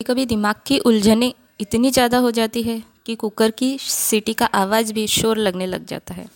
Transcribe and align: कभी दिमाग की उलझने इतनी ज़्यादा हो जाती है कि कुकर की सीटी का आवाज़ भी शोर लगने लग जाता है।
कभी 0.00 0.24
दिमाग 0.26 0.54
की 0.66 0.78
उलझने 0.78 1.32
इतनी 1.60 1.90
ज़्यादा 1.90 2.18
हो 2.18 2.30
जाती 2.30 2.62
है 2.62 2.82
कि 3.06 3.14
कुकर 3.14 3.50
की 3.50 3.76
सीटी 3.78 4.32
का 4.32 4.46
आवाज़ 4.46 4.92
भी 4.92 5.06
शोर 5.06 5.36
लगने 5.36 5.66
लग 5.66 5.86
जाता 5.86 6.14
है। 6.14 6.26